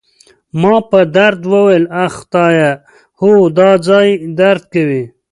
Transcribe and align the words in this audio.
ما 0.61 0.75
په 0.89 0.99
درد 1.17 1.41
وویل: 1.53 1.83
اخ، 2.05 2.13
خدایه، 2.21 2.71
هو، 3.19 3.33
دا 3.57 3.69
ځای 3.87 4.07
درد 4.39 4.63
کوي. 4.73 5.03